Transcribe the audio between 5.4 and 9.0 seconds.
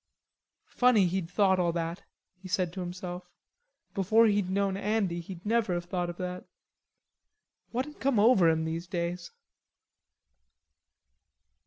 never have thought of that. What had come over him these